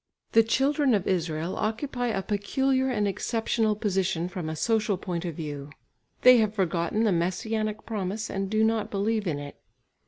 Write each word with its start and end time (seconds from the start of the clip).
The 0.31 0.41
children 0.41 0.95
of 0.95 1.05
Israel 1.07 1.55
occupy 1.55 2.07
a 2.07 2.23
peculiar 2.23 2.89
and 2.89 3.07
exceptional 3.07 3.75
position 3.75 4.29
from 4.29 4.49
a 4.49 4.55
social 4.55 4.97
point 4.97 5.25
of 5.25 5.35
view. 5.35 5.69
They 6.23 6.37
have 6.37 6.55
forgotten 6.55 7.03
the 7.03 7.11
Messianic 7.11 7.85
promise 7.85 8.27
and 8.27 8.49
do 8.49 8.63
not 8.63 8.89
believe 8.89 9.27
in 9.27 9.37
it. 9.37 9.57